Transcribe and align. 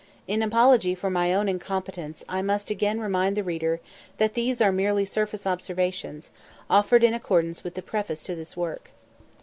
In 0.27 0.41
apology 0.41 0.95
for 0.95 1.11
my 1.11 1.31
own 1.31 1.47
incompetence, 1.47 2.25
I 2.27 2.41
must 2.41 2.71
again 2.71 2.99
remind 2.99 3.37
the 3.37 3.43
reader 3.43 3.79
that 4.17 4.33
these 4.33 4.59
are 4.59 4.71
merely 4.71 5.05
surface 5.05 5.45
observations, 5.45 6.31
offered 6.71 7.03
in 7.03 7.13
accordance 7.13 7.63
with 7.63 7.75
the 7.75 7.83
preface 7.83 8.23
to 8.23 8.33
this 8.33 8.57
work. 8.57 8.89